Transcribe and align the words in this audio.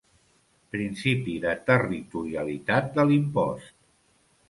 Principi 0.75 1.35
de 1.45 1.53
territorialitat 1.69 2.93
de 2.99 3.09
l'impost. 3.11 3.75